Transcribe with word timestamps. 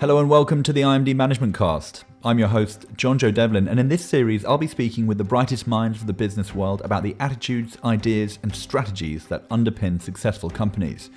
Hello 0.00 0.18
and 0.18 0.30
welcome 0.30 0.62
to 0.62 0.72
the 0.72 0.80
IMD 0.80 1.14
Management 1.14 1.54
Cast. 1.54 2.04
I'm 2.24 2.38
your 2.38 2.48
host, 2.48 2.86
JohnJo 2.94 3.34
Devlin, 3.34 3.68
and 3.68 3.78
in 3.78 3.90
this 3.90 4.02
series, 4.02 4.46
I'll 4.46 4.56
be 4.56 4.66
speaking 4.66 5.06
with 5.06 5.18
the 5.18 5.24
brightest 5.24 5.66
minds 5.66 6.00
of 6.00 6.06
the 6.06 6.14
business 6.14 6.54
world 6.54 6.80
about 6.80 7.02
the 7.02 7.14
attitudes, 7.20 7.76
ideas, 7.84 8.38
and 8.42 8.56
strategies 8.56 9.26
that 9.26 9.46
underpin 9.50 10.00
successful 10.00 10.48
companies. 10.48 11.10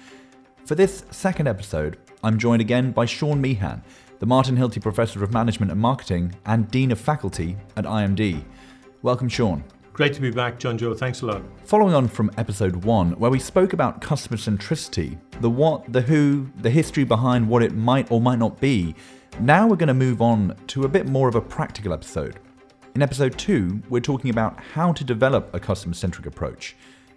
For 0.65 0.75
this 0.75 1.05
second 1.11 1.47
episode, 1.47 1.97
I'm 2.25 2.37
joined 2.37 2.61
again 2.61 2.91
by 2.91 3.05
Sean 3.05 3.39
Meehan, 3.39 3.81
the 4.19 4.25
Martin 4.25 4.57
Hilti 4.57 4.81
Professor 4.81 5.23
of 5.23 5.31
Management 5.31 5.71
and 5.71 5.79
Marketing 5.79 6.35
and 6.45 6.69
Dean 6.69 6.91
of 6.91 6.99
Faculty 6.99 7.55
at 7.77 7.85
IMD. 7.85 8.43
Welcome, 9.01 9.29
Sean. 9.29 9.63
Great 9.93 10.11
to 10.13 10.21
be 10.21 10.31
back, 10.31 10.59
JohnJo. 10.59 10.97
Thanks 10.97 11.21
a 11.21 11.27
lot. 11.27 11.43
Following 11.65 11.93
on 11.93 12.07
from 12.07 12.31
episode 12.39 12.77
one, 12.77 13.11
where 13.19 13.29
we 13.29 13.37
spoke 13.37 13.73
about 13.73 14.01
customer 14.01 14.37
centricity, 14.37 15.19
the 15.39 15.51
what, 15.51 15.93
the 15.93 16.01
who, 16.01 16.49
the 16.61 16.69
history 16.71 17.03
behind 17.03 17.47
what 17.47 17.61
it 17.61 17.75
might 17.75 18.11
or 18.11 18.19
might 18.19 18.39
not 18.39 18.59
be, 18.59 18.95
now 19.39 19.67
we're 19.67 19.75
going 19.75 19.89
to 19.89 19.93
move 19.93 20.19
on 20.19 20.57
to 20.65 20.85
a 20.85 20.87
bit 20.87 21.05
more 21.05 21.27
of 21.27 21.35
a 21.35 21.41
practical 21.41 21.93
episode. 21.93 22.39
In 22.95 23.03
episode 23.03 23.37
two, 23.37 23.83
we're 23.87 23.99
talking 23.99 24.31
about 24.31 24.59
how 24.59 24.93
to 24.93 25.03
develop 25.03 25.53
a 25.53 25.59
customer 25.59 25.93
centric 25.93 26.25
approach. 26.25 26.75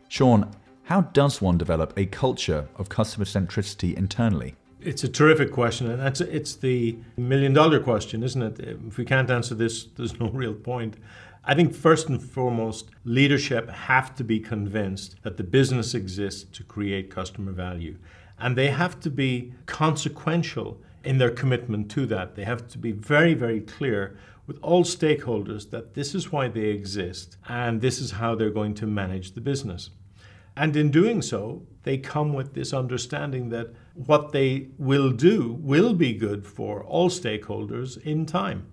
Sean, 0.08 0.50
how 0.83 1.00
does 1.00 1.41
one 1.41 1.56
develop 1.56 1.95
a 1.97 2.05
culture 2.05 2.69
of 2.77 2.91
customer 2.91 3.24
centricity 3.24 3.97
internally? 3.97 4.55
It's 4.83 5.02
a 5.02 5.08
terrific 5.08 5.50
question, 5.50 5.91
and 5.91 6.02
it's, 6.02 6.20
it's 6.20 6.55
the 6.55 6.98
million 7.16 7.55
dollar 7.55 7.80
question, 7.80 8.22
isn't 8.22 8.42
it? 8.42 8.61
If 8.86 8.98
we 8.98 9.06
can't 9.06 9.30
answer 9.30 9.55
this, 9.55 9.84
there's 9.97 10.20
no 10.20 10.28
real 10.33 10.52
point. 10.52 10.98
I 11.48 11.55
think 11.55 11.73
first 11.73 12.09
and 12.09 12.20
foremost, 12.20 12.91
leadership 13.05 13.70
have 13.70 14.16
to 14.16 14.24
be 14.24 14.41
convinced 14.41 15.14
that 15.23 15.36
the 15.36 15.45
business 15.45 15.95
exists 15.95 16.42
to 16.56 16.64
create 16.64 17.08
customer 17.08 17.52
value. 17.52 17.98
And 18.36 18.56
they 18.56 18.69
have 18.69 18.98
to 19.00 19.11
be 19.11 19.52
consequential 19.64 20.83
in 21.05 21.19
their 21.19 21.30
commitment 21.30 21.89
to 21.92 22.05
that. 22.06 22.34
They 22.34 22.42
have 22.42 22.67
to 22.70 22.78
be 22.78 22.91
very, 22.91 23.33
very 23.33 23.61
clear 23.61 24.19
with 24.48 24.58
all 24.61 24.83
stakeholders 24.83 25.70
that 25.70 25.94
this 25.94 26.17
is 26.17 26.33
why 26.33 26.48
they 26.48 26.64
exist 26.64 27.36
and 27.48 27.80
this 27.80 28.00
is 28.00 28.11
how 28.12 28.34
they're 28.34 28.50
going 28.50 28.74
to 28.74 28.86
manage 28.86 29.33
the 29.33 29.41
business. 29.41 29.91
And 30.56 30.74
in 30.74 30.91
doing 30.91 31.22
so, 31.22 31.62
they 31.84 31.97
come 31.97 32.33
with 32.33 32.55
this 32.55 32.72
understanding 32.72 33.50
that 33.50 33.69
what 33.94 34.33
they 34.33 34.69
will 34.78 35.12
do 35.12 35.56
will 35.61 35.94
be 35.94 36.12
good 36.12 36.44
for 36.44 36.83
all 36.83 37.08
stakeholders 37.08 38.02
in 38.02 38.27
time 38.27 38.67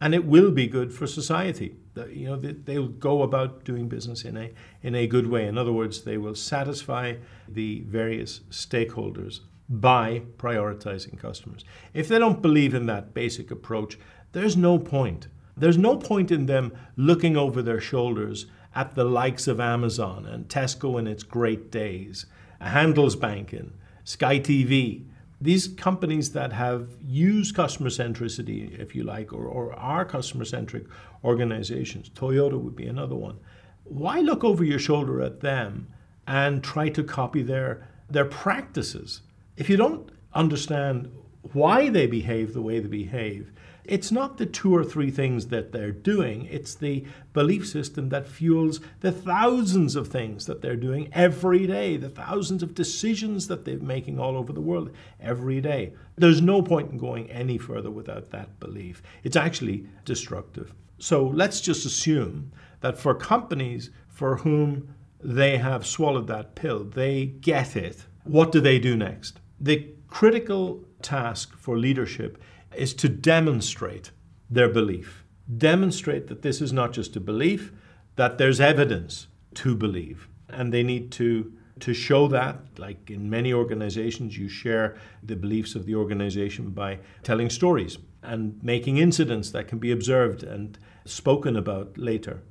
and 0.00 0.14
it 0.14 0.24
will 0.24 0.50
be 0.50 0.66
good 0.66 0.92
for 0.92 1.06
society. 1.06 1.76
You 2.08 2.26
know, 2.26 2.36
they'll 2.36 2.88
go 2.88 3.22
about 3.22 3.64
doing 3.64 3.88
business 3.88 4.24
in 4.24 4.36
a 4.36 4.50
in 4.82 4.94
a 4.94 5.06
good 5.06 5.26
way. 5.26 5.46
In 5.46 5.58
other 5.58 5.72
words, 5.72 6.02
they 6.02 6.16
will 6.16 6.34
satisfy 6.34 7.16
the 7.48 7.80
various 7.86 8.40
stakeholders 8.50 9.40
by 9.68 10.22
prioritizing 10.36 11.18
customers. 11.18 11.64
If 11.94 12.08
they 12.08 12.18
don't 12.18 12.42
believe 12.42 12.74
in 12.74 12.86
that 12.86 13.14
basic 13.14 13.50
approach, 13.50 13.98
there's 14.32 14.56
no 14.56 14.78
point. 14.78 15.28
There's 15.56 15.78
no 15.78 15.96
point 15.96 16.30
in 16.30 16.46
them 16.46 16.72
looking 16.96 17.36
over 17.36 17.62
their 17.62 17.80
shoulders 17.80 18.46
at 18.74 18.94
the 18.94 19.04
likes 19.04 19.46
of 19.46 19.60
Amazon 19.60 20.26
and 20.26 20.48
Tesco 20.48 20.98
in 20.98 21.06
its 21.06 21.22
great 21.22 21.70
days, 21.70 22.26
Handelsbanken, 22.60 23.72
Sky 24.04 24.38
TV, 24.38 25.04
these 25.40 25.68
companies 25.68 26.32
that 26.32 26.52
have 26.52 26.88
used 27.02 27.54
customer 27.54 27.88
centricity, 27.88 28.78
if 28.78 28.94
you 28.94 29.04
like, 29.04 29.32
or, 29.32 29.46
or 29.46 29.72
are 29.74 30.04
customer 30.04 30.44
centric 30.44 30.84
organizations, 31.24 32.10
Toyota 32.10 32.60
would 32.60 32.76
be 32.76 32.86
another 32.86 33.14
one. 33.14 33.38
Why 33.84 34.20
look 34.20 34.44
over 34.44 34.62
your 34.62 34.78
shoulder 34.78 35.22
at 35.22 35.40
them 35.40 35.88
and 36.26 36.62
try 36.62 36.90
to 36.90 37.02
copy 37.02 37.42
their, 37.42 37.88
their 38.08 38.26
practices? 38.26 39.22
If 39.56 39.70
you 39.70 39.78
don't 39.78 40.10
understand 40.34 41.10
why 41.54 41.88
they 41.88 42.06
behave 42.06 42.52
the 42.52 42.62
way 42.62 42.78
they 42.78 42.88
behave, 42.88 43.50
it's 43.84 44.12
not 44.12 44.38
the 44.38 44.46
two 44.46 44.74
or 44.74 44.84
three 44.84 45.10
things 45.10 45.46
that 45.46 45.72
they're 45.72 45.92
doing, 45.92 46.46
it's 46.46 46.74
the 46.74 47.04
belief 47.32 47.66
system 47.66 48.08
that 48.10 48.28
fuels 48.28 48.80
the 49.00 49.12
thousands 49.12 49.96
of 49.96 50.08
things 50.08 50.46
that 50.46 50.62
they're 50.62 50.76
doing 50.76 51.08
every 51.12 51.66
day, 51.66 51.96
the 51.96 52.08
thousands 52.08 52.62
of 52.62 52.74
decisions 52.74 53.48
that 53.48 53.64
they're 53.64 53.78
making 53.78 54.18
all 54.18 54.36
over 54.36 54.52
the 54.52 54.60
world 54.60 54.90
every 55.20 55.60
day. 55.60 55.92
There's 56.16 56.42
no 56.42 56.62
point 56.62 56.90
in 56.90 56.98
going 56.98 57.30
any 57.30 57.58
further 57.58 57.90
without 57.90 58.30
that 58.30 58.60
belief. 58.60 59.02
It's 59.24 59.36
actually 59.36 59.86
destructive. 60.04 60.74
So 60.98 61.24
let's 61.24 61.60
just 61.60 61.86
assume 61.86 62.52
that 62.80 62.98
for 62.98 63.14
companies 63.14 63.90
for 64.08 64.36
whom 64.36 64.94
they 65.22 65.58
have 65.58 65.86
swallowed 65.86 66.26
that 66.28 66.54
pill, 66.54 66.84
they 66.84 67.26
get 67.26 67.76
it. 67.76 68.04
What 68.24 68.52
do 68.52 68.60
they 68.60 68.78
do 68.78 68.96
next? 68.96 69.40
The 69.58 69.88
critical 70.08 70.84
task 71.02 71.56
for 71.56 71.78
leadership 71.78 72.42
is 72.76 72.94
to 72.94 73.08
demonstrate 73.08 74.10
their 74.48 74.68
belief. 74.68 75.24
Demonstrate 75.56 76.28
that 76.28 76.42
this 76.42 76.60
is 76.60 76.72
not 76.72 76.92
just 76.92 77.16
a 77.16 77.20
belief, 77.20 77.72
that 78.16 78.38
there's 78.38 78.60
evidence 78.60 79.26
to 79.54 79.74
believe. 79.74 80.28
And 80.48 80.72
they 80.72 80.82
need 80.82 81.10
to, 81.12 81.52
to 81.80 81.94
show 81.94 82.28
that, 82.28 82.60
like 82.78 83.10
in 83.10 83.30
many 83.30 83.52
organizations, 83.52 84.36
you 84.36 84.48
share 84.48 84.96
the 85.22 85.36
beliefs 85.36 85.74
of 85.74 85.86
the 85.86 85.94
organization 85.94 86.70
by 86.70 86.98
telling 87.22 87.50
stories 87.50 87.98
and 88.22 88.62
making 88.62 88.98
incidents 88.98 89.50
that 89.50 89.68
can 89.68 89.78
be 89.78 89.90
observed 89.90 90.42
and 90.42 90.78
spoken 91.04 91.56
about 91.56 91.96
later. 91.96 92.42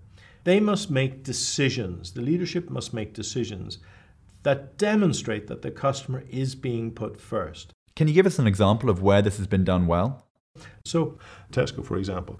They 0.43 0.59
must 0.59 0.89
make 0.89 1.23
decisions, 1.23 2.13
the 2.13 2.21
leadership 2.21 2.69
must 2.69 2.93
make 2.93 3.13
decisions 3.13 3.79
that 4.43 4.77
demonstrate 4.77 5.47
that 5.47 5.61
the 5.61 5.71
customer 5.71 6.23
is 6.29 6.55
being 6.55 6.91
put 6.91 7.19
first. 7.19 7.73
Can 7.99 8.07
you 8.07 8.13
give 8.13 8.25
us 8.25 8.39
an 8.39 8.47
example 8.47 8.89
of 8.89 9.01
where 9.01 9.21
this 9.21 9.39
has 9.39 9.47
been 9.47 9.65
done 9.65 9.85
well? 9.85 10.25
So, 10.85 11.19
Tesco, 11.51 11.83
for 11.83 11.97
example. 11.97 12.39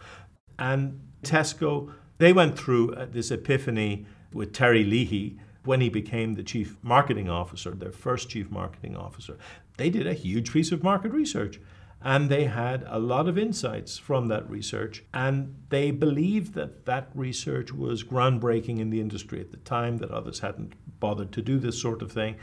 And 0.58 1.02
Tesco, 1.22 1.92
they 2.18 2.32
went 2.32 2.58
through 2.58 2.94
uh, 2.94 3.08
this 3.12 3.30
epiphany 3.30 4.06
with 4.32 4.54
Terry 4.54 4.86
Leahy 4.86 5.38
when 5.66 5.82
he 5.82 5.90
became 5.90 6.36
the 6.36 6.44
chief 6.44 6.78
marketing 6.82 7.28
officer, 7.28 7.72
their 7.72 7.92
first 7.92 8.30
chief 8.30 8.50
marketing 8.50 8.96
officer. 8.96 9.38
They 9.76 9.90
did 9.90 10.08
a 10.08 10.14
huge 10.14 10.54
piece 10.54 10.72
of 10.72 10.82
market 10.82 11.12
research 11.12 11.60
and 12.02 12.30
they 12.30 12.46
had 12.46 12.86
a 12.88 12.98
lot 12.98 13.28
of 13.28 13.38
insights 13.38 13.98
from 13.98 14.30
that 14.30 14.50
research 14.50 15.04
and 15.14 15.58
they 15.68 15.92
believed 15.92 16.54
that 16.54 16.86
that 16.86 17.10
research 17.14 17.74
was 17.74 18.06
groundbreaking 18.06 18.80
in 18.80 18.92
the 18.92 19.02
industry 19.02 19.42
at 19.42 19.52
the 19.52 19.58
time 19.58 19.98
that 19.98 20.10
others 20.10 20.40
hadn't 20.40 20.72
bothered 21.02 21.34
to 21.34 21.42
do 21.42 21.60
this 21.60 21.82
sort 21.82 22.02
of 22.02 22.14
thing 22.14 22.38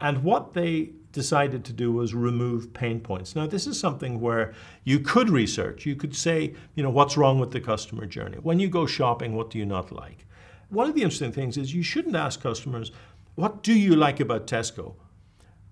and 0.00 0.22
what 0.22 0.54
they 0.54 0.92
decided 1.12 1.64
to 1.64 1.72
do 1.72 1.90
was 1.90 2.14
remove 2.14 2.72
pain 2.72 3.00
points. 3.00 3.34
Now, 3.34 3.46
this 3.46 3.66
is 3.66 3.80
something 3.80 4.20
where 4.20 4.54
you 4.84 5.00
could 5.00 5.30
research. 5.30 5.86
You 5.86 5.96
could 5.96 6.14
say, 6.14 6.54
you 6.74 6.82
know, 6.82 6.90
what's 6.90 7.16
wrong 7.16 7.38
with 7.38 7.50
the 7.50 7.60
customer 7.60 8.06
journey? 8.06 8.38
When 8.42 8.60
you 8.60 8.68
go 8.68 8.86
shopping, 8.86 9.34
what 9.34 9.50
do 9.50 9.58
you 9.58 9.66
not 9.66 9.90
like? 9.90 10.26
One 10.68 10.88
of 10.88 10.94
the 10.94 11.02
interesting 11.02 11.32
things 11.32 11.56
is 11.56 11.74
you 11.74 11.82
shouldn't 11.82 12.14
ask 12.14 12.42
customers, 12.42 12.92
what 13.34 13.62
do 13.62 13.72
you 13.72 13.96
like 13.96 14.20
about 14.20 14.46
Tesco? 14.46 14.94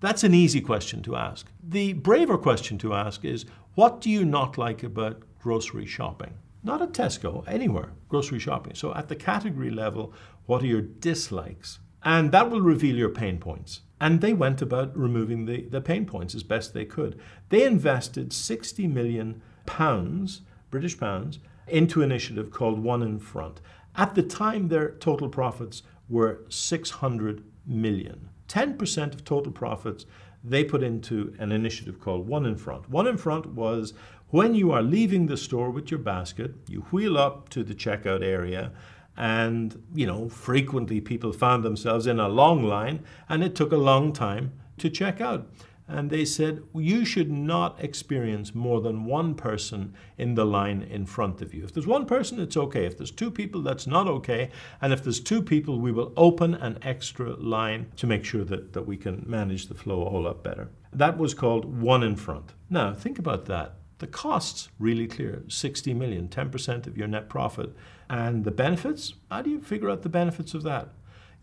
That's 0.01 0.25
an 0.25 0.35
easy 0.35 0.61
question 0.61 1.03
to 1.03 1.17
ask. 1.17 1.51
The 1.63 1.93
braver 1.93 2.39
question 2.39 2.79
to 2.79 2.95
ask 2.95 3.25
is, 3.25 3.45
what 3.75 4.01
do 4.01 4.11
you 4.11 4.25
not 4.25 4.57
like 4.57 4.83
about 4.83 5.23
grocery 5.41 5.87
shopping? 5.87 6.35
Not 6.63 6.83
at 6.83 6.93
Tesco, 6.93 7.45
anywhere, 7.47 7.93
grocery 8.09 8.39
shopping. 8.39 8.75
So 8.75 8.95
at 8.95 9.09
the 9.09 9.17
category 9.17 9.71
level, 9.71 10.13
what 10.47 10.63
are 10.63 10.67
your 10.67 10.81
dislikes? 10.81 11.79
And 12.03 12.33
that 12.33 12.51
will 12.51 12.61
reveal 12.63 12.97
your 12.97 13.11
pain 13.11 13.39
points. 13.39 13.83
And 14.01 14.21
they 14.21 14.33
went 14.33 14.61
about 14.61 14.97
removing 14.97 15.47
the, 15.47 15.63
the 15.63 15.81
pain 15.81 16.05
points 16.05 16.35
as 16.35 16.43
best 16.43 16.75
they 16.75 16.85
could. 16.85 17.19
They 17.49 17.65
invested 17.65 18.33
60 18.33 18.87
million 18.87 19.41
pounds, 19.65 20.43
British 20.71 20.99
pounds, 20.99 21.39
into 21.67 22.03
an 22.03 22.11
initiative 22.11 22.51
called 22.51 22.79
One 22.79 23.03
in 23.03 23.19
Front. 23.19 23.61
At 23.97 24.15
the 24.15 24.23
time, 24.23 24.69
their 24.69 24.91
total 24.91 25.29
profits 25.29 25.83
were 26.09 26.41
600 26.49 27.43
million. 27.67 28.29
10% 28.49 29.15
of 29.15 29.25
total 29.25 29.53
profits 29.53 30.07
they 30.45 30.63
put 30.63 30.83
into 30.83 31.35
an 31.39 31.51
initiative 31.51 32.01
called 32.01 32.29
One 32.29 32.47
in 32.47 32.57
Front. 32.57 32.89
One 32.89 33.07
in 33.07 33.17
Front 33.17 33.47
was 33.47 33.95
when 34.29 34.55
you 34.55 34.73
are 34.73 34.83
leaving 34.83 35.27
the 35.27 35.37
store 35.37 35.71
with 35.71 35.91
your 35.91 35.99
basket, 35.99 36.55
you 36.69 36.81
wheel 36.93 37.17
up 37.17 37.49
to 37.51 37.65
the 37.65 37.75
checkout 37.75 38.23
area 38.23 38.73
and, 39.17 39.83
you 39.95 40.07
know, 40.07 40.29
frequently 40.29 41.01
people 41.01 41.33
found 41.33 41.65
themselves 41.65 42.07
in 42.07 42.21
a 42.21 42.29
long 42.29 42.63
line 42.63 43.05
and 43.29 43.43
it 43.43 43.55
took 43.55 43.73
a 43.73 43.77
long 43.77 44.13
time 44.13 44.53
to 44.79 44.91
check 44.91 45.21
out. 45.21 45.49
And 45.89 46.11
they 46.11 46.25
said, 46.25 46.65
you 46.75 47.05
should 47.05 47.31
not 47.31 47.83
experience 47.83 48.57
more 48.57 48.81
than 48.81 49.05
one 49.05 49.37
person 49.37 49.95
in 50.19 50.35
the 50.35 50.45
line 50.45 50.83
in 50.83 51.07
front 51.07 51.41
of 51.41 51.55
you. 51.55 51.63
If 51.63 51.75
there's 51.75 51.87
one 51.87 52.07
person, 52.07 52.41
it's 52.41 52.57
okay. 52.57 52.87
If 52.87 52.99
there's 52.99 53.13
two 53.13 53.31
people, 53.31 53.63
that's 53.63 53.87
not 53.87 54.09
okay. 54.09 54.51
And 54.81 54.93
if 54.93 55.05
there's 55.05 55.21
two 55.21 55.41
people, 55.41 55.79
we 55.79 55.93
will 55.93 56.13
open 56.17 56.55
an 56.55 56.79
extra 56.83 57.37
line 57.37 57.93
to 57.97 58.07
make 58.09 58.25
sure 58.25 58.45
that, 58.45 58.73
that 58.73 58.83
we 58.83 58.97
can 58.97 59.25
manage 59.29 59.69
the 59.69 59.77
flow 59.77 60.05
a 60.05 60.11
whole 60.11 60.23
lot 60.23 60.43
better. 60.43 60.71
That 60.93 61.19
was 61.19 61.35
called 61.35 61.81
one 61.81 62.03
in 62.03 62.17
front. 62.17 62.55
Now, 62.69 62.93
think 62.93 63.21
about 63.21 63.45
that. 63.47 63.77
The 63.99 64.07
costs 64.07 64.69
really 64.79 65.07
clear 65.07 65.43
60 65.49 65.95
million, 65.95 66.29
10% 66.29 66.87
of 66.87 66.97
your 66.99 67.09
net 67.09 67.29
profit. 67.29 67.75
And 68.11 68.45
the 68.45 68.51
benefits? 68.51 69.15
How 69.31 69.43
do 69.43 69.51
you 69.51 69.61
figure 69.61 69.91
out 69.91 70.03
the 70.03 70.09
benefits 70.09 70.55
of 70.55 70.63
that? 70.65 70.89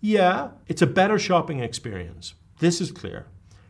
Yeah, 0.01 0.49
it's 0.67 0.81
a 0.81 0.87
better 0.87 1.17
shopping 1.17 1.59
experience. 1.61 2.35
This 2.59 2.79
is 2.79 2.91
clear. 2.91 3.25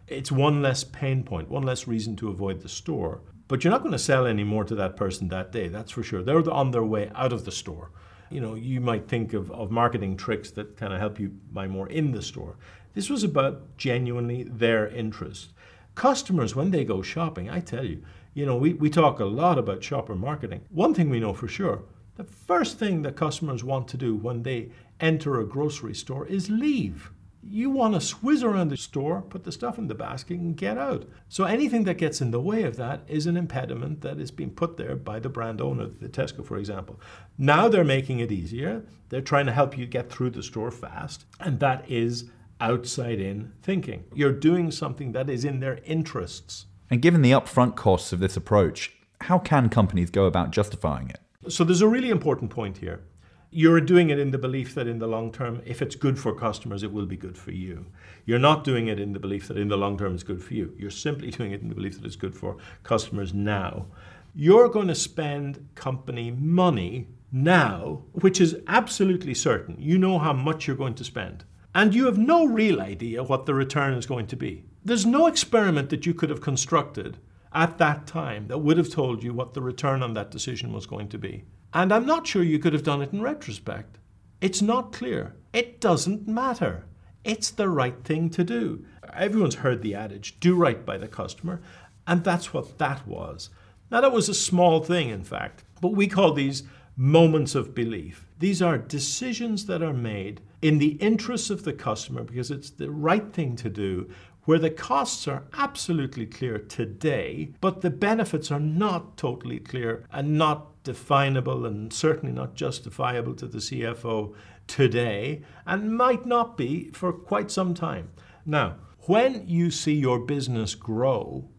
It's 0.07 0.31
one 0.31 0.61
less 0.61 0.83
pain 0.83 1.23
point, 1.23 1.49
one 1.49 1.63
less 1.63 1.87
reason 1.87 2.15
to 2.17 2.29
avoid 2.29 2.61
the 2.61 2.69
store. 2.69 3.21
but 3.47 3.63
you're 3.63 3.71
not 3.71 3.81
going 3.81 3.91
to 3.91 3.99
sell 3.99 4.25
any 4.25 4.43
more 4.43 4.63
to 4.63 4.75
that 4.75 4.95
person 4.95 5.27
that 5.27 5.51
day, 5.51 5.67
that's 5.67 5.91
for 5.91 6.01
sure. 6.01 6.23
They're 6.23 6.49
on 6.49 6.71
their 6.71 6.83
way 6.83 7.11
out 7.13 7.33
of 7.33 7.45
the 7.45 7.51
store. 7.51 7.91
You 8.31 8.41
know, 8.41 8.55
you 8.55 8.81
might 8.81 9.07
think 9.07 9.33
of, 9.33 9.51
of 9.51 9.69
marketing 9.69 10.17
tricks 10.17 10.49
that 10.51 10.75
kind 10.75 10.91
of 10.91 10.99
help 10.99 11.19
you 11.19 11.29
buy 11.51 11.67
more 11.67 11.87
in 11.87 12.11
the 12.11 12.21
store. 12.21 12.55
This 12.93 13.09
was 13.09 13.23
about 13.23 13.77
genuinely 13.77 14.43
their 14.43 14.87
interest. 14.87 15.53
Customers, 15.95 16.55
when 16.55 16.71
they 16.71 16.83
go 16.83 17.01
shopping, 17.01 17.49
I 17.49 17.59
tell 17.59 17.85
you, 17.85 18.03
you 18.33 18.45
know, 18.45 18.57
we, 18.57 18.73
we 18.73 18.89
talk 18.89 19.19
a 19.19 19.25
lot 19.25 19.57
about 19.57 19.83
shopper 19.83 20.15
marketing. 20.15 20.61
One 20.69 20.93
thing 20.93 21.09
we 21.09 21.19
know 21.19 21.33
for 21.33 21.47
sure 21.47 21.83
the 22.15 22.23
first 22.23 22.77
thing 22.77 23.01
that 23.01 23.15
customers 23.15 23.63
want 23.63 23.87
to 23.87 23.97
do 23.97 24.15
when 24.15 24.43
they 24.43 24.69
enter 24.99 25.39
a 25.39 25.45
grocery 25.45 25.95
store 25.95 26.27
is 26.27 26.49
leave. 26.49 27.11
You 27.45 27.69
want 27.71 27.93
to 27.93 27.99
swizz 27.99 28.43
around 28.43 28.69
the 28.69 28.77
store, 28.77 29.21
put 29.21 29.43
the 29.43 29.51
stuff 29.51 29.77
in 29.77 29.87
the 29.87 29.95
basket, 29.95 30.39
and 30.39 30.55
get 30.55 30.77
out. 30.77 31.09
So 31.27 31.43
anything 31.43 31.83
that 31.85 31.97
gets 31.97 32.21
in 32.21 32.31
the 32.31 32.39
way 32.39 32.63
of 32.63 32.77
that 32.77 33.01
is 33.07 33.25
an 33.25 33.35
impediment 33.35 34.01
that 34.01 34.19
is 34.19 34.31
being 34.31 34.51
put 34.51 34.77
there 34.77 34.95
by 34.95 35.19
the 35.19 35.27
brand 35.27 35.59
owner, 35.59 35.87
the 35.87 36.07
Tesco, 36.07 36.45
for 36.45 36.57
example. 36.57 37.01
Now 37.37 37.67
they're 37.67 37.83
making 37.83 38.19
it 38.19 38.31
easier. 38.31 38.85
They're 39.09 39.21
trying 39.21 39.47
to 39.47 39.51
help 39.51 39.77
you 39.77 39.85
get 39.85 40.09
through 40.09 40.29
the 40.29 40.43
store 40.43 40.71
fast, 40.71 41.25
and 41.39 41.59
that 41.59 41.89
is 41.89 42.29
outside 42.59 43.19
in 43.19 43.53
thinking. 43.61 44.05
You're 44.13 44.31
doing 44.31 44.71
something 44.71 45.11
that 45.11 45.29
is 45.29 45.45
in 45.45 45.59
their 45.59 45.79
interests. 45.85 46.65
And 46.89 47.01
given 47.01 47.21
the 47.21 47.31
upfront 47.31 47.75
costs 47.75 48.13
of 48.13 48.19
this 48.19 48.37
approach, 48.37 48.93
how 49.21 49.39
can 49.39 49.69
companies 49.69 50.09
go 50.09 50.25
about 50.25 50.51
justifying 50.51 51.09
it? 51.09 51.19
So 51.51 51.63
there's 51.63 51.81
a 51.81 51.87
really 51.87 52.09
important 52.09 52.51
point 52.51 52.77
here. 52.77 53.01
You're 53.49 53.81
doing 53.81 54.09
it 54.09 54.17
in 54.17 54.31
the 54.31 54.37
belief 54.37 54.73
that 54.75 54.87
in 54.87 54.97
the 54.99 55.07
long 55.07 55.31
term, 55.31 55.61
if 55.65 55.81
it's 55.81 55.95
good 55.95 56.17
for 56.17 56.33
customers, 56.33 56.81
it 56.81 56.91
will 56.91 57.05
be 57.05 57.17
good 57.17 57.37
for 57.37 57.51
you. 57.51 57.85
You're 58.25 58.39
not 58.39 58.63
doing 58.63 58.87
it 58.87 58.99
in 58.99 59.13
the 59.13 59.19
belief 59.19 59.47
that 59.47 59.57
in 59.57 59.67
the 59.67 59.77
long 59.77 59.97
term 59.97 60.13
it's 60.13 60.23
good 60.23 60.43
for 60.43 60.53
you. 60.53 60.73
You're 60.77 60.89
simply 60.89 61.29
doing 61.29 61.51
it 61.51 61.61
in 61.61 61.69
the 61.69 61.75
belief 61.75 61.97
that 61.97 62.05
it's 62.05 62.15
good 62.15 62.35
for 62.35 62.57
customers 62.81 63.33
now. 63.33 63.85
You're 64.33 64.69
going 64.69 64.87
to 64.87 64.95
spend 64.95 65.67
company 65.75 66.31
money 66.31 67.09
now, 67.31 68.03
which 68.13 68.41
is 68.41 68.57
absolutely 68.67 69.35
certain. 69.35 69.75
You 69.79 69.99
know 69.99 70.17
how 70.17 70.33
much 70.33 70.65
you're 70.65 70.75
going 70.75 70.95
to 70.95 71.03
spend. 71.03 71.43
And 71.75 71.95
you 71.95 72.05
have 72.05 72.17
no 72.17 72.45
real 72.45 72.79
idea 72.79 73.23
what 73.23 73.45
the 73.45 73.53
return 73.53 73.93
is 73.93 74.05
going 74.05 74.27
to 74.27 74.35
be. 74.35 74.63
There's 74.85 75.05
no 75.05 75.27
experiment 75.27 75.89
that 75.89 76.05
you 76.05 76.13
could 76.13 76.29
have 76.29 76.41
constructed 76.41 77.17
at 77.53 77.77
that 77.77 78.05
time 78.05 78.47
that 78.47 78.59
would 78.59 78.77
have 78.77 78.91
told 78.91 79.23
you 79.23 79.33
what 79.33 79.53
the 79.53 79.61
return 79.61 80.03
on 80.03 80.13
that 80.13 80.31
decision 80.31 80.73
was 80.73 80.85
going 80.85 81.09
to 81.09 81.17
be. 81.17 81.45
And 81.73 81.91
I'm 81.91 82.05
not 82.05 82.27
sure 82.27 82.43
you 82.43 82.59
could 82.59 82.73
have 82.73 82.83
done 82.83 83.01
it 83.01 83.13
in 83.13 83.21
retrospect. 83.21 83.97
It's 84.41 84.61
not 84.61 84.91
clear. 84.91 85.35
It 85.53 85.79
doesn't 85.79 86.27
matter. 86.27 86.85
It's 87.23 87.49
the 87.49 87.69
right 87.69 88.03
thing 88.03 88.29
to 88.31 88.43
do. 88.43 88.85
Everyone's 89.13 89.55
heard 89.55 89.81
the 89.81 89.95
adage 89.95 90.39
do 90.39 90.55
right 90.55 90.85
by 90.85 90.97
the 90.97 91.07
customer, 91.07 91.61
and 92.05 92.23
that's 92.23 92.53
what 92.53 92.77
that 92.77 93.07
was. 93.07 93.49
Now, 93.89 94.01
that 94.01 94.11
was 94.11 94.27
a 94.27 94.33
small 94.33 94.83
thing, 94.83 95.09
in 95.09 95.23
fact, 95.23 95.63
but 95.79 95.93
we 95.93 96.07
call 96.07 96.33
these 96.33 96.63
moments 96.95 97.55
of 97.55 97.73
belief. 97.73 98.27
These 98.39 98.61
are 98.61 98.77
decisions 98.77 99.65
that 99.65 99.81
are 99.81 99.93
made 99.93 100.41
in 100.61 100.77
the 100.77 100.93
interests 100.93 101.49
of 101.49 101.63
the 101.63 101.73
customer 101.73 102.23
because 102.23 102.51
it's 102.51 102.69
the 102.69 102.91
right 102.91 103.33
thing 103.33 103.55
to 103.57 103.69
do 103.69 104.09
where 104.45 104.59
the 104.59 104.69
costs 104.69 105.27
are 105.27 105.43
absolutely 105.53 106.25
clear 106.25 106.57
today, 106.57 107.49
but 107.61 107.81
the 107.81 107.89
benefits 107.89 108.51
are 108.51 108.59
not 108.59 109.15
totally 109.15 109.59
clear 109.59 110.05
and 110.11 110.37
not 110.37 110.83
definable 110.83 111.65
and 111.65 111.93
certainly 111.93 112.33
not 112.33 112.55
justifiable 112.55 113.33
to 113.35 113.47
the 113.47 113.59
CFO 113.59 114.35
today 114.67 115.41
and 115.65 115.95
might 115.95 116.25
not 116.25 116.57
be 116.57 116.89
for 116.91 117.13
quite 117.13 117.51
some 117.51 117.73
time. 117.73 118.09
Now, 118.45 118.75
when 119.01 119.47
you 119.47 119.71
see 119.71 119.93
your 119.93 120.19
business 120.19 120.75
grow, 120.75 121.49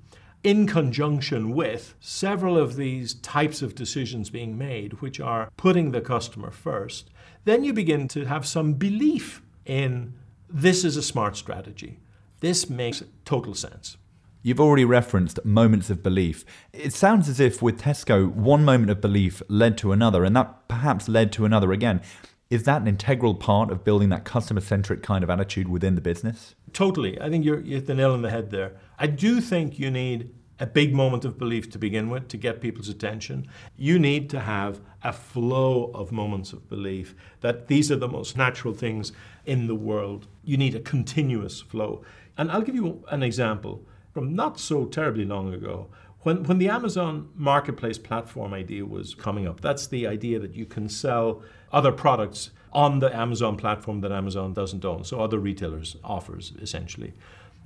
in 0.45 0.67
conjunction 0.67 1.55
with 1.55 1.95
several 2.01 2.57
of 2.59 2.77
these 2.77 3.15
types 3.15 3.63
of 3.63 3.75
decisions 3.75 4.29
being 4.29 4.57
made, 4.57 5.01
which 5.01 5.19
are 5.19 5.51
putting 5.57 5.91
the 5.91 6.03
customer 6.03 6.51
first, 6.51 7.11
then 7.45 7.65
you 7.65 7.73
begin 7.73 8.07
to 8.09 8.27
have 8.27 8.47
some 8.47 8.75
belief 8.75 9.43
in 9.65 10.13
this 10.49 10.85
is 10.85 10.97
a 10.97 11.03
smart 11.03 11.37
strategy. 11.37 11.99
This 12.41 12.69
makes 12.69 13.03
total 13.25 13.55
sense. 13.55 13.97
You've 14.43 14.61
already 14.61 14.85
referenced 14.85 15.43
moments 15.43 15.89
of 15.89 16.03
belief. 16.03 16.45
It 16.75 16.93
sounds 16.93 17.31
as 17.31 17.41
if 17.41 17.63
with 17.63 17.81
Tesco, 17.81 18.31
one 18.31 18.63
moment 18.63 18.91
of 18.91 19.01
belief 19.01 19.43
led 19.49 19.79
to 19.79 19.93
another, 19.93 20.23
and 20.23 20.37
that 20.37 20.69
perhaps 20.69 21.09
led 21.09 21.33
to 21.33 21.47
another 21.47 21.73
again. 21.73 22.03
Is 22.51 22.65
that 22.65 22.83
an 22.83 22.87
integral 22.87 23.35
part 23.35 23.71
of 23.71 23.83
building 23.83 24.11
that 24.11 24.25
customer 24.25 24.61
centric 24.61 25.03
kind 25.03 25.25
of 25.25 25.31
attitude 25.31 25.69
within 25.69 25.95
the 25.95 26.03
business? 26.03 26.55
Totally. 26.75 27.19
I 27.19 27.31
think 27.31 27.47
you're, 27.47 27.61
you 27.61 27.77
hit 27.77 27.87
the 27.87 27.95
nail 27.95 28.13
on 28.13 28.21
the 28.21 28.31
head 28.31 28.51
there. 28.51 28.73
I 28.99 29.07
do 29.07 29.41
think 29.41 29.79
you 29.79 29.91
need 29.91 30.31
a 30.61 30.67
big 30.67 30.95
moment 30.95 31.25
of 31.25 31.37
belief 31.37 31.69
to 31.71 31.79
begin 31.79 32.09
with 32.11 32.29
to 32.29 32.37
get 32.37 32.61
people's 32.61 32.89
attention. 32.89 33.47
You 33.77 33.99
need 33.99 34.31
to 34.31 34.41
have 34.41 34.81
a 35.03 35.13
flow 35.13 35.91
of 35.95 36.13
moments 36.13 36.53
of 36.53 36.69
belief 36.69 37.15
that 37.41 37.67
these 37.67 37.91
are 37.91 37.97
the 37.97 38.09
most 38.09 38.37
natural 38.37 38.73
things 38.73 39.13
in 39.45 39.67
the 39.67 39.75
world. 39.75 40.29
You 40.45 40.57
need 40.57 40.75
a 40.75 40.81
continuous 40.81 41.61
flow. 41.61 42.03
And 42.39 42.51
I'll 42.51 42.63
give 42.63 42.75
you 42.75 43.05
an 43.09 43.23
example 43.23 43.85
from 44.13 44.35
not 44.35 44.61
so 44.61 44.85
terribly 44.85 45.25
long 45.25 45.53
ago. 45.53 45.89
When, 46.21 46.45
when 46.45 46.59
the 46.59 46.69
Amazon 46.69 47.29
marketplace 47.35 47.99
platform 47.99 48.55
idea 48.55 48.87
was 48.87 49.15
coming 49.15 49.47
up, 49.47 49.61
that's 49.61 49.89
the 49.89 50.07
idea 50.07 50.39
that 50.39 50.55
you 50.55 50.65
can 50.65 50.89
sell 50.89 51.43
other 51.73 51.93
products 51.93 52.51
on 52.73 53.01
the 53.01 53.15
Amazon 53.15 53.57
platform 53.57 54.01
that 54.01 54.13
Amazon 54.13 54.53
doesn't 54.53 54.85
own, 54.85 55.05
so 55.05 55.21
other 55.21 55.39
retailers' 55.39 55.97
offers 56.03 56.53
essentially. 56.61 57.13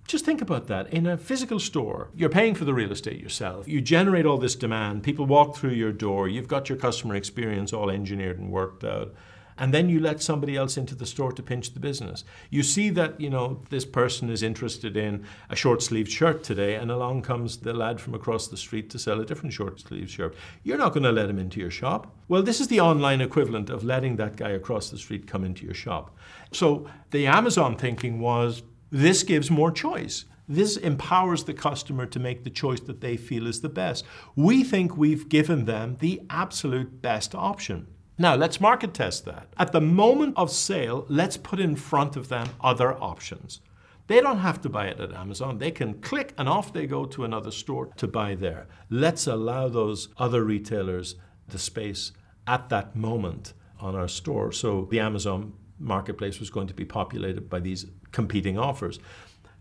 Just 0.09 0.25
think 0.25 0.41
about 0.41 0.69
that. 0.69 0.93
In 0.93 1.07
a 1.07 1.19
physical 1.19 1.61
store, 1.61 2.09
you're 2.17 2.31
paying 2.31 2.55
for 2.55 2.65
the 2.65 2.73
real 2.73 2.93
estate 2.93 3.21
yourself. 3.21 3.69
You 3.69 3.83
generate 3.83 4.25
all 4.25 4.39
this 4.39 4.57
demand, 4.57 5.03
people 5.03 5.27
walk 5.27 5.55
through 5.55 5.73
your 5.73 5.93
door, 5.93 6.29
you've 6.29 6.49
got 6.49 6.71
your 6.71 6.79
customer 6.79 7.15
experience 7.15 7.75
all 7.75 7.91
engineered 7.91 8.39
and 8.39 8.51
worked 8.51 8.85
out 8.85 9.15
and 9.59 9.75
then 9.75 9.89
you 9.89 10.01
let 10.01 10.23
somebody 10.23 10.57
else 10.57 10.77
into 10.77 10.95
the 10.95 11.05
store 11.05 11.33
to 11.33 11.43
pinch 11.43 11.75
the 11.75 11.81
business. 11.81 12.25
You 12.49 12.63
see 12.63 12.91
that, 12.91 13.21
you 13.21 13.29
know, 13.29 13.61
this 13.71 13.85
person 13.85 14.31
is 14.31 14.43
interested 14.43 14.97
in 14.97 15.25
a 15.51 15.57
short 15.57 15.83
sleeved 15.83 16.11
shirt 16.11 16.45
today, 16.45 16.77
and 16.77 16.91
along 16.91 17.23
comes 17.23 17.59
the 17.59 17.73
lad 17.73 18.01
from 18.01 18.15
across 18.15 18.47
the 18.47 18.57
street 18.57 18.89
to 18.91 18.99
sell 18.99 19.21
a 19.21 19.27
different 19.27 19.53
short 19.53 19.81
sleeved 19.81 20.11
shirt. 20.11 20.37
You're 20.63 20.79
not 20.79 20.93
going 20.93 21.03
to 21.03 21.13
let 21.13 21.29
him 21.29 21.39
into 21.39 21.61
your 21.61 21.71
shop. 21.71 22.15
Well, 22.29 22.43
this 22.43 22.61
is 22.61 22.69
the 22.69 22.81
online 22.81 23.21
equivalent 23.21 23.69
of 23.69 23.85
letting 23.85 24.17
that 24.17 24.37
guy 24.37 24.51
across 24.51 24.91
the 24.91 24.99
street 24.99 25.27
come 25.27 25.45
into 25.45 25.65
your 25.65 25.75
shop. 25.75 26.17
So 26.53 26.89
the 27.11 27.27
Amazon 27.27 27.77
thinking 27.77 28.21
was 28.21 28.63
this 28.91 29.23
gives 29.23 29.51
more 29.51 29.71
choice. 29.71 30.25
This 30.49 30.77
empowers 30.79 31.45
the 31.45 31.53
customer 31.53 32.07
to 32.07 32.19
make 32.19 32.43
the 32.43 32.51
choice 32.51 32.81
that 32.81 33.03
they 33.03 33.17
feel 33.19 33.47
is 33.47 33.61
the 33.61 33.69
best. 33.69 34.05
We 34.35 34.65
think 34.65 34.97
we've 34.97 35.29
given 35.29 35.67
them 35.67 35.97
the 36.01 36.23
absolute 36.31 37.03
best 37.03 37.35
option. 37.35 37.89
Now, 38.17 38.35
let's 38.35 38.61
market 38.61 38.95
test 38.95 39.27
that. 39.27 39.49
At 39.59 39.73
the 39.73 39.81
moment 39.81 40.35
of 40.37 40.51
sale, 40.51 41.05
let's 41.09 41.37
put 41.37 41.61
in 41.61 41.77
front 41.77 42.17
of 42.17 42.29
them 42.29 42.49
other 42.61 42.95
options. 42.95 43.61
They 44.09 44.23
don't 44.23 44.39
have 44.39 44.61
to 44.63 44.71
buy 44.71 44.87
it 44.87 45.01
at 45.01 45.13
Amazon. 45.13 45.59
They 45.59 45.71
can 45.71 46.01
click 46.01 46.33
and 46.39 46.49
off 46.49 46.73
they 46.73 46.87
go 46.87 47.05
to 47.05 47.25
another 47.25 47.51
store 47.51 47.91
to 47.97 48.09
buy 48.09 48.35
there. 48.35 48.67
Let's 48.89 49.27
allow 49.27 49.69
those 49.69 50.09
other 50.17 50.43
retailers 50.43 51.17
the 51.47 51.59
space 51.59 52.13
at 52.47 52.71
that 52.71 52.97
moment 52.97 53.53
on 53.79 53.95
our 53.95 54.09
store. 54.09 54.51
So 54.51 54.89
the 54.91 55.01
Amazon 55.01 55.53
marketplace 55.79 56.41
was 56.41 56.51
going 56.51 56.67
to 56.69 56.75
be 56.75 56.87
populated 56.87 57.49
by 57.49 57.61
these 57.61 57.87
competing 58.13 58.59
offers. 58.59 58.99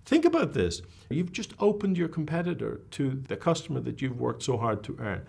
Think 0.06 0.26
about 0.26 0.54
this. 0.54 0.82
You've 1.10 1.34
just 1.34 1.54
opened 1.60 1.98
your 1.98 2.08
competitor 2.08 2.82
to 2.92 3.24
the 3.28 3.36
customer 3.36 3.80
that 3.82 4.02
you've 4.02 4.20
worked 4.20 4.44
so 4.44 4.58
hard 4.58 4.84
to 4.86 4.98
earn. 5.00 5.26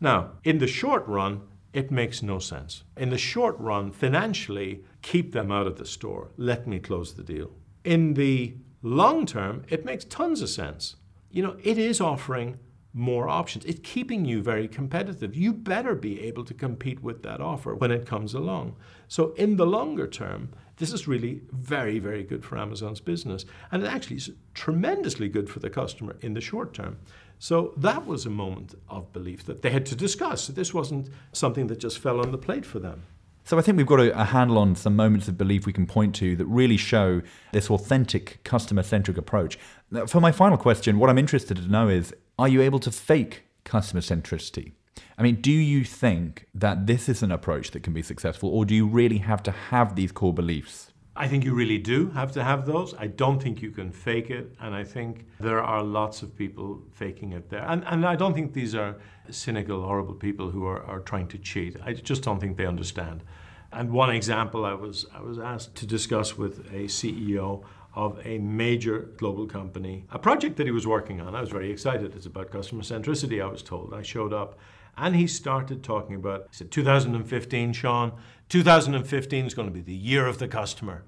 Now, 0.00 0.32
in 0.44 0.58
the 0.58 0.66
short 0.66 1.06
run, 1.06 1.42
it 1.72 1.90
makes 1.90 2.22
no 2.22 2.38
sense. 2.38 2.84
In 2.96 3.10
the 3.10 3.18
short 3.18 3.58
run, 3.58 3.92
financially, 3.92 4.84
keep 5.02 5.32
them 5.32 5.52
out 5.52 5.66
of 5.66 5.76
the 5.76 5.86
store. 5.86 6.30
Let 6.36 6.66
me 6.66 6.78
close 6.78 7.14
the 7.14 7.22
deal. 7.22 7.50
In 7.84 8.14
the 8.14 8.54
long 8.82 9.26
term, 9.26 9.64
it 9.68 9.84
makes 9.84 10.04
tons 10.04 10.42
of 10.42 10.48
sense. 10.48 10.96
You 11.30 11.42
know, 11.42 11.56
it 11.62 11.78
is 11.78 12.00
offering 12.00 12.58
more 12.92 13.28
options. 13.28 13.64
It's 13.66 13.80
keeping 13.82 14.24
you 14.24 14.42
very 14.42 14.66
competitive. 14.66 15.36
You 15.36 15.52
better 15.52 15.94
be 15.94 16.22
able 16.22 16.44
to 16.44 16.54
compete 16.54 17.02
with 17.02 17.22
that 17.22 17.40
offer 17.40 17.74
when 17.74 17.90
it 17.90 18.06
comes 18.06 18.34
along. 18.34 18.76
So, 19.06 19.32
in 19.34 19.56
the 19.56 19.66
longer 19.66 20.06
term, 20.06 20.50
this 20.78 20.92
is 20.92 21.06
really 21.06 21.40
very, 21.52 21.98
very 21.98 22.22
good 22.22 22.44
for 22.44 22.56
Amazon's 22.56 23.00
business. 23.00 23.44
And 23.70 23.82
it 23.82 23.86
actually 23.86 24.16
is 24.16 24.30
tremendously 24.54 25.28
good 25.28 25.50
for 25.50 25.58
the 25.58 25.70
customer 25.70 26.16
in 26.20 26.34
the 26.34 26.40
short 26.40 26.72
term. 26.72 26.98
So 27.38 27.72
that 27.76 28.06
was 28.06 28.26
a 28.26 28.30
moment 28.30 28.74
of 28.88 29.12
belief 29.12 29.44
that 29.46 29.62
they 29.62 29.70
had 29.70 29.86
to 29.86 29.94
discuss. 29.94 30.48
This 30.48 30.74
wasn't 30.74 31.08
something 31.32 31.68
that 31.68 31.78
just 31.78 31.98
fell 31.98 32.20
on 32.20 32.32
the 32.32 32.38
plate 32.38 32.66
for 32.66 32.78
them. 32.78 33.02
So 33.44 33.56
I 33.56 33.62
think 33.62 33.78
we've 33.78 33.86
got 33.86 34.00
a, 34.00 34.20
a, 34.20 34.24
handle 34.24 34.58
on 34.58 34.74
some 34.74 34.94
moments 34.94 35.26
of 35.26 35.38
belief 35.38 35.64
we 35.64 35.72
can 35.72 35.86
point 35.86 36.14
to 36.16 36.36
that 36.36 36.44
really 36.44 36.76
show 36.76 37.22
this 37.52 37.70
authentic 37.70 38.40
customer 38.44 38.82
centric 38.82 39.16
approach. 39.16 39.58
For 40.06 40.20
my 40.20 40.32
final 40.32 40.58
question, 40.58 40.98
what 40.98 41.08
I'm 41.08 41.16
interested 41.16 41.56
to 41.56 41.66
know 41.66 41.88
is 41.88 42.14
are 42.38 42.48
you 42.48 42.60
able 42.60 42.78
to 42.80 42.90
fake 42.90 43.44
customer 43.64 44.02
centricity? 44.02 44.72
I 45.16 45.22
mean, 45.22 45.36
do 45.36 45.52
you 45.52 45.84
think 45.84 46.46
that 46.54 46.86
this 46.86 47.08
is 47.08 47.22
an 47.22 47.32
approach 47.32 47.70
that 47.72 47.82
can 47.82 47.92
be 47.92 48.02
successful, 48.02 48.50
or 48.50 48.64
do 48.64 48.74
you 48.74 48.86
really 48.86 49.18
have 49.18 49.42
to 49.44 49.50
have 49.50 49.96
these 49.96 50.12
core 50.12 50.34
beliefs? 50.34 50.92
I 51.18 51.26
think 51.26 51.44
you 51.44 51.52
really 51.52 51.78
do 51.78 52.10
have 52.10 52.30
to 52.32 52.44
have 52.44 52.64
those. 52.64 52.94
I 52.94 53.08
don't 53.08 53.42
think 53.42 53.60
you 53.60 53.72
can 53.72 53.90
fake 53.90 54.30
it. 54.30 54.54
And 54.60 54.72
I 54.72 54.84
think 54.84 55.26
there 55.40 55.60
are 55.60 55.82
lots 55.82 56.22
of 56.22 56.36
people 56.36 56.80
faking 56.92 57.32
it 57.32 57.50
there. 57.50 57.64
And, 57.66 57.82
and 57.86 58.06
I 58.06 58.14
don't 58.14 58.34
think 58.34 58.52
these 58.52 58.76
are 58.76 58.96
cynical, 59.28 59.82
horrible 59.82 60.14
people 60.14 60.48
who 60.48 60.64
are, 60.64 60.80
are 60.84 61.00
trying 61.00 61.26
to 61.28 61.38
cheat. 61.38 61.76
I 61.84 61.92
just 61.92 62.22
don't 62.22 62.38
think 62.38 62.56
they 62.56 62.66
understand. 62.66 63.24
And 63.72 63.90
one 63.90 64.10
example 64.10 64.64
I 64.64 64.74
was, 64.74 65.06
I 65.12 65.20
was 65.20 65.40
asked 65.40 65.74
to 65.76 65.86
discuss 65.86 66.38
with 66.38 66.60
a 66.72 66.84
CEO 66.84 67.64
of 67.96 68.24
a 68.24 68.38
major 68.38 69.10
global 69.16 69.48
company, 69.48 70.04
a 70.12 70.20
project 70.20 70.56
that 70.56 70.66
he 70.66 70.72
was 70.72 70.86
working 70.86 71.20
on. 71.20 71.34
I 71.34 71.40
was 71.40 71.50
very 71.50 71.72
excited. 71.72 72.14
It's 72.14 72.26
about 72.26 72.52
customer 72.52 72.82
centricity, 72.82 73.42
I 73.42 73.46
was 73.46 73.62
told. 73.62 73.92
I 73.92 74.02
showed 74.02 74.32
up 74.32 74.56
and 74.98 75.14
he 75.14 75.26
started 75.26 75.82
talking 75.82 76.16
about, 76.16 76.48
he 76.50 76.56
said, 76.56 76.70
2015, 76.70 77.72
Sean, 77.72 78.12
2015 78.48 79.46
is 79.46 79.54
going 79.54 79.68
to 79.68 79.74
be 79.74 79.80
the 79.80 79.94
year 79.94 80.26
of 80.26 80.38
the 80.38 80.48
customer. 80.48 81.04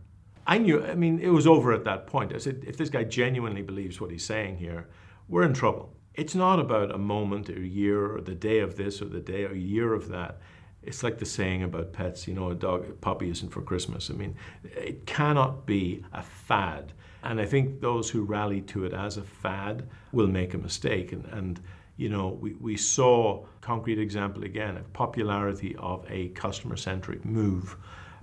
I 0.47 0.59
knew, 0.59 0.85
I 0.85 0.95
mean, 0.95 1.21
it 1.21 1.29
was 1.29 1.47
over 1.47 1.73
at 1.73 1.85
that 1.85 2.07
point. 2.07 2.35
I 2.35 2.39
said, 2.39 2.65
if 2.67 2.77
this 2.77 2.91
guy 2.91 3.05
genuinely 3.05 3.63
believes 3.63 4.01
what 4.01 4.11
he's 4.11 4.25
saying 4.25 4.59
here, 4.59 4.89
we're 5.29 5.45
in 5.45 5.55
trouble. 5.55 5.95
It's 6.15 6.35
not 6.35 6.59
about 6.59 6.95
a 6.95 6.99
moment 6.99 7.49
or 7.49 7.57
a 7.57 7.61
year 7.61 8.17
or 8.17 8.21
the 8.21 8.35
day 8.35 8.61
of 8.61 8.77
this 8.77 9.01
or 9.01 9.07
the 9.07 9.21
day 9.21 9.45
or 9.45 9.55
year 9.55 9.93
of 9.95 10.09
that. 10.09 10.41
It's 10.83 11.03
like 11.03 11.19
the 11.19 11.27
saying 11.27 11.63
about 11.63 11.93
pets, 11.93 12.27
you 12.27 12.35
know, 12.35 12.51
a 12.51 12.55
dog, 12.55 12.89
a 12.89 12.93
puppy 12.93 13.31
isn't 13.31 13.51
for 13.51 13.61
Christmas. 13.61 14.11
I 14.11 14.15
mean, 14.15 14.35
it 14.65 15.07
cannot 15.07 15.67
be 15.67 16.05
a 16.13 16.23
fad. 16.23 16.93
And 17.23 17.41
I 17.41 17.45
think 17.45 17.81
those 17.81 18.09
who 18.11 18.23
rally 18.23 18.63
to 18.63 18.85
it 18.85 18.95
as 18.95 19.19
a 19.19 19.23
fad 19.23 19.89
will 20.11 20.27
make 20.27 20.55
a 20.55 20.59
mistake. 20.59 21.13
And, 21.13 21.27
and 21.27 21.61
you 22.01 22.09
know, 22.09 22.29
we, 22.29 22.55
we 22.55 22.79
saw 22.79 23.45
concrete 23.61 23.99
example 23.99 24.45
again 24.45 24.79
of 24.79 24.91
popularity 24.95 25.77
of 25.79 26.03
a 26.09 26.29
customer-centric 26.29 27.27
move 27.27 27.77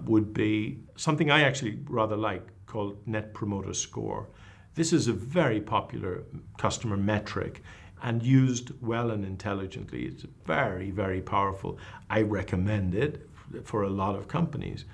would 0.03 0.34
be 0.34 0.79
something 0.96 1.29
I 1.29 1.41
actually 1.41 1.77
rather 1.88 2.17
like 2.17 2.48
called 2.65 2.98
Net 3.05 3.36
Promoter 3.36 3.75
Score. 3.75 4.29
This 4.74 4.93
is 4.93 5.07
a 5.07 5.13
very 5.13 5.62
popular 5.62 6.24
customer 6.57 6.98
metric 6.98 7.62
and 8.01 8.24
used 8.24 8.72
well 8.81 9.12
and 9.12 9.24
intelligently. 9.24 10.05
It's 10.05 10.25
very, 10.48 10.89
very 10.89 11.22
powerful. 11.22 11.77
I 12.10 12.24
recommend 12.24 12.96
it 12.96 13.29
for 13.63 13.84
a 13.84 13.89
lot 13.89 14.15
of 14.15 14.27
companies. 14.27 14.86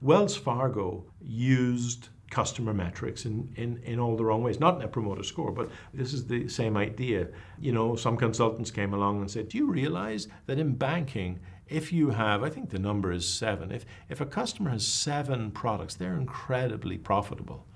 Wells 0.00 0.36
Fargo 0.36 1.04
used 1.20 2.08
customer 2.32 2.72
metrics 2.72 3.26
in, 3.26 3.52
in, 3.56 3.76
in 3.84 4.00
all 4.00 4.16
the 4.16 4.24
wrong 4.24 4.42
ways. 4.42 4.58
Not 4.58 4.78
Net 4.78 4.90
Promoter 4.90 5.22
Score, 5.22 5.52
but 5.52 5.70
this 5.94 6.12
is 6.12 6.26
the 6.26 6.48
same 6.48 6.76
idea. 6.76 7.28
You 7.60 7.72
know, 7.72 7.94
some 7.94 8.16
consultants 8.16 8.70
came 8.70 8.94
along 8.94 9.20
and 9.20 9.30
said, 9.30 9.50
Do 9.50 9.58
you 9.58 9.70
realize 9.70 10.26
that 10.46 10.58
in 10.58 10.74
banking, 10.74 11.38
if 11.68 11.92
you 11.92 12.10
have, 12.10 12.42
I 12.42 12.48
think 12.48 12.70
the 12.70 12.78
number 12.78 13.12
is 13.12 13.28
seven, 13.28 13.70
if, 13.70 13.84
if 14.08 14.20
a 14.20 14.26
customer 14.26 14.70
has 14.70 14.86
seven 14.86 15.50
products, 15.50 15.94
they're 15.94 16.16
incredibly 16.16 16.98
profitable. 16.98 17.66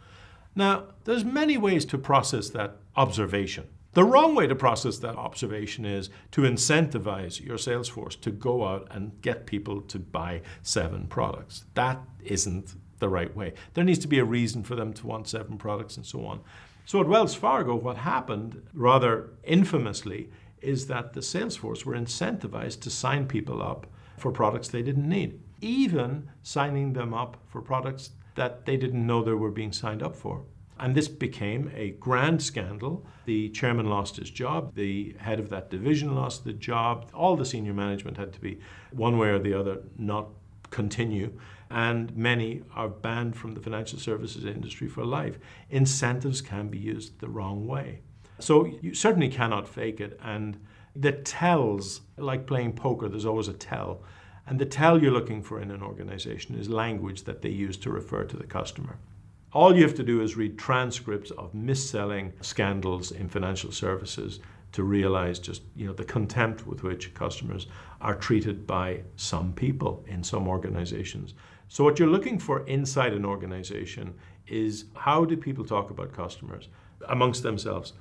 Now, 0.54 0.86
there's 1.04 1.24
many 1.24 1.58
ways 1.58 1.84
to 1.86 1.98
process 1.98 2.48
that 2.50 2.78
observation. 2.96 3.68
The 3.92 4.04
wrong 4.04 4.34
way 4.34 4.46
to 4.46 4.54
process 4.54 4.98
that 4.98 5.16
observation 5.16 5.84
is 5.84 6.10
to 6.32 6.42
incentivize 6.42 7.42
your 7.42 7.58
sales 7.58 7.88
force 7.88 8.16
to 8.16 8.30
go 8.30 8.66
out 8.66 8.88
and 8.90 9.20
get 9.22 9.46
people 9.46 9.80
to 9.82 9.98
buy 9.98 10.42
seven 10.62 11.06
products. 11.06 11.64
That 11.74 12.02
isn't 12.22 12.74
the 12.98 13.08
right 13.08 13.34
way. 13.34 13.52
There 13.74 13.84
needs 13.84 13.98
to 14.00 14.08
be 14.08 14.18
a 14.18 14.24
reason 14.24 14.62
for 14.62 14.74
them 14.74 14.92
to 14.94 15.06
want 15.06 15.28
seven 15.28 15.58
products 15.58 15.96
and 15.96 16.06
so 16.06 16.24
on. 16.26 16.40
So 16.84 17.00
at 17.00 17.08
Wells 17.08 17.34
Fargo, 17.34 17.74
what 17.74 17.96
happened 17.98 18.62
rather 18.72 19.30
infamously 19.44 20.30
is 20.60 20.86
that 20.86 21.12
the 21.12 21.22
sales 21.22 21.56
force 21.56 21.84
were 21.84 21.94
incentivized 21.94 22.80
to 22.80 22.90
sign 22.90 23.26
people 23.26 23.62
up 23.62 23.86
for 24.16 24.30
products 24.30 24.68
they 24.68 24.82
didn't 24.82 25.08
need, 25.08 25.40
even 25.60 26.28
signing 26.42 26.92
them 26.92 27.12
up 27.12 27.36
for 27.48 27.60
products 27.60 28.10
that 28.36 28.66
they 28.66 28.76
didn't 28.76 29.06
know 29.06 29.22
they 29.22 29.32
were 29.32 29.50
being 29.50 29.72
signed 29.72 30.02
up 30.02 30.14
for. 30.14 30.44
And 30.78 30.94
this 30.94 31.08
became 31.08 31.72
a 31.74 31.90
grand 31.92 32.42
scandal. 32.42 33.06
The 33.24 33.48
chairman 33.48 33.88
lost 33.88 34.16
his 34.16 34.30
job, 34.30 34.74
the 34.74 35.16
head 35.18 35.40
of 35.40 35.48
that 35.48 35.70
division 35.70 36.14
lost 36.14 36.44
the 36.44 36.52
job, 36.52 37.10
all 37.14 37.34
the 37.34 37.46
senior 37.46 37.72
management 37.72 38.18
had 38.18 38.32
to 38.34 38.40
be, 38.40 38.60
one 38.92 39.18
way 39.18 39.28
or 39.28 39.38
the 39.38 39.54
other, 39.54 39.80
not 39.96 40.28
continue 40.70 41.32
and 41.70 42.16
many 42.16 42.62
are 42.74 42.88
banned 42.88 43.36
from 43.36 43.54
the 43.54 43.60
financial 43.60 43.98
services 43.98 44.44
industry 44.44 44.88
for 44.88 45.04
life. 45.04 45.38
Incentives 45.70 46.40
can 46.40 46.68
be 46.68 46.78
used 46.78 47.18
the 47.20 47.28
wrong 47.28 47.66
way. 47.66 48.00
So 48.38 48.66
you 48.66 48.94
certainly 48.94 49.28
cannot 49.28 49.68
fake 49.68 50.00
it. 50.00 50.18
And 50.22 50.58
the 50.94 51.12
tells, 51.12 52.02
like 52.16 52.46
playing 52.46 52.74
poker, 52.74 53.08
there's 53.08 53.26
always 53.26 53.48
a 53.48 53.52
tell. 53.52 54.02
And 54.46 54.58
the 54.58 54.66
tell 54.66 55.02
you're 55.02 55.10
looking 55.12 55.42
for 55.42 55.60
in 55.60 55.70
an 55.70 55.82
organization 55.82 56.56
is 56.56 56.68
language 56.68 57.24
that 57.24 57.42
they 57.42 57.48
use 57.48 57.76
to 57.78 57.90
refer 57.90 58.24
to 58.24 58.36
the 58.36 58.46
customer. 58.46 58.98
All 59.52 59.74
you 59.74 59.82
have 59.82 59.94
to 59.94 60.02
do 60.04 60.20
is 60.20 60.36
read 60.36 60.58
transcripts 60.58 61.30
of 61.32 61.54
mis-selling 61.54 62.32
scandals 62.42 63.10
in 63.10 63.28
financial 63.28 63.72
services 63.72 64.38
to 64.76 64.84
realize 64.84 65.38
just 65.38 65.62
you 65.74 65.86
know 65.86 65.94
the 65.94 66.04
contempt 66.04 66.66
with 66.66 66.82
which 66.82 67.14
customers 67.14 67.66
are 68.02 68.14
treated 68.14 68.66
by 68.66 69.00
some 69.16 69.50
people 69.54 70.04
in 70.06 70.22
some 70.22 70.46
organizations. 70.46 71.32
So, 71.68 71.82
what 71.82 71.98
you're 71.98 72.10
looking 72.16 72.38
for 72.38 72.66
inside 72.66 73.14
an 73.14 73.24
organization 73.24 74.12
is 74.46 74.84
how 74.94 75.24
do 75.24 75.34
people 75.34 75.64
talk 75.64 75.88
about 75.88 76.12
customers 76.12 76.68
amongst 77.08 77.42
themselves? 77.42 77.94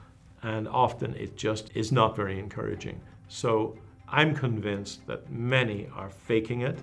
And 0.43 0.67
often 0.67 1.15
it 1.15 1.37
just 1.37 1.71
is 1.73 1.93
not 1.93 2.13
very 2.13 2.37
encouraging. 2.39 2.99
So, 3.29 3.77
I'm 4.09 4.35
convinced 4.35 5.07
that 5.07 5.31
many 5.31 5.87
are 5.95 6.09
faking 6.09 6.59
it, 6.61 6.79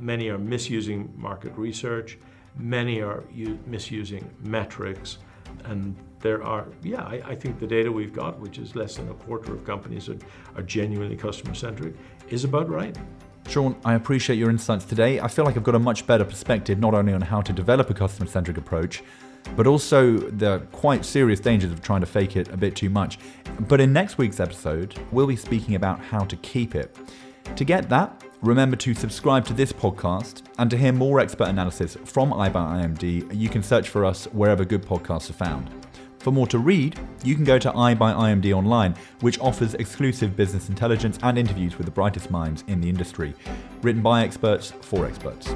many 0.00 0.28
are 0.28 0.38
misusing 0.38 1.14
market 1.16 1.52
research, 1.56 2.18
many 2.56 3.00
are 3.00 3.22
u- 3.32 3.60
misusing 3.64 4.28
metrics, 4.42 5.18
and 5.66 5.94
there 6.20 6.42
are, 6.42 6.66
yeah, 6.82 7.02
I, 7.02 7.22
I, 7.24 7.34
think 7.34 7.60
the 7.60 7.66
data 7.66 7.92
we've 7.92 8.12
got, 8.12 8.38
which 8.40 8.58
is 8.58 8.74
less 8.74 8.96
than 8.96 9.08
a 9.10 9.14
quarter 9.14 9.54
of 9.54 9.64
companies 9.64 10.06
that 10.06 10.22
are 10.56 10.62
genuinely 10.62 11.16
customer 11.16 11.54
centric, 11.54 11.94
is 12.28 12.44
about 12.44 12.68
right. 12.68 12.96
Sean, 13.48 13.76
I 13.84 13.94
appreciate 13.94 14.36
your 14.36 14.50
insights 14.50 14.84
today. 14.84 15.20
I 15.20 15.28
feel 15.28 15.44
like 15.44 15.56
I've 15.56 15.62
got 15.62 15.76
a 15.76 15.80
much 15.80 16.06
better 16.06 16.24
perspective 16.24 16.78
not 16.78 16.94
only 16.94 17.12
on 17.12 17.20
how 17.20 17.40
to 17.42 17.52
develop 17.52 17.90
a 17.90 17.94
customer 17.94 18.28
centric 18.28 18.56
approach, 18.56 19.02
but 19.54 19.66
also 19.66 20.16
the 20.16 20.60
quite 20.72 21.04
serious 21.04 21.38
dangers 21.38 21.70
of 21.70 21.80
trying 21.82 22.00
to 22.00 22.06
fake 22.06 22.36
it 22.36 22.48
a 22.48 22.56
bit 22.56 22.74
too 22.74 22.90
much. 22.90 23.18
But 23.68 23.80
in 23.80 23.92
next 23.92 24.18
week's 24.18 24.40
episode, 24.40 24.98
we'll 25.12 25.28
be 25.28 25.36
speaking 25.36 25.76
about 25.76 26.00
how 26.00 26.24
to 26.24 26.36
keep 26.36 26.74
it. 26.74 26.96
To 27.54 27.64
get 27.64 27.88
that, 27.90 28.24
remember 28.42 28.76
to 28.76 28.94
subscribe 28.94 29.44
to 29.46 29.52
this 29.52 29.72
podcast 29.72 30.42
and 30.58 30.68
to 30.70 30.76
hear 30.76 30.92
more 30.92 31.20
expert 31.20 31.48
analysis 31.48 31.96
from 32.04 32.32
I 32.32 32.48
by 32.48 32.82
IMD, 32.82 33.32
you 33.32 33.48
can 33.48 33.62
search 33.62 33.88
for 33.88 34.04
us 34.04 34.24
wherever 34.32 34.64
good 34.64 34.82
podcasts 34.82 35.30
are 35.30 35.34
found. 35.34 35.85
For 36.26 36.32
more 36.32 36.48
to 36.48 36.58
read, 36.58 36.98
you 37.22 37.36
can 37.36 37.44
go 37.44 37.56
to 37.56 37.72
I 37.76 37.94
by 37.94 38.12
IMD 38.12 38.52
Online, 38.52 38.96
which 39.20 39.38
offers 39.38 39.74
exclusive 39.74 40.34
business 40.34 40.68
intelligence 40.68 41.20
and 41.22 41.38
interviews 41.38 41.78
with 41.78 41.84
the 41.84 41.92
brightest 41.92 42.32
minds 42.32 42.64
in 42.66 42.80
the 42.80 42.88
industry, 42.88 43.32
written 43.80 44.02
by 44.02 44.24
experts 44.24 44.72
for 44.80 45.06
experts. 45.06 45.54